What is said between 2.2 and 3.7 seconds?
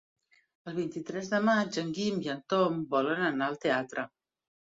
i en Tom volen anar al